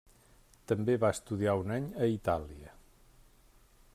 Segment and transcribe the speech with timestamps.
[0.71, 2.75] També va estudiar un any a Itàlia.